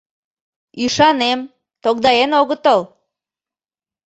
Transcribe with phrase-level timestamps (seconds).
[0.83, 1.39] —Ӱшанем,
[1.83, 2.81] тогдаен огытыл!